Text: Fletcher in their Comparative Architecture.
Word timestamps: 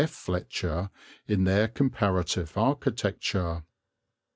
Fletcher 0.09 0.89
in 1.27 1.43
their 1.43 1.67
Comparative 1.67 2.57
Architecture. 2.57 3.61